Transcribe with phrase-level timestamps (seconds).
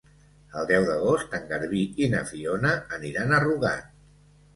[0.59, 3.93] El deu d'agost en Garbí i na Fiona aniran a Rugat.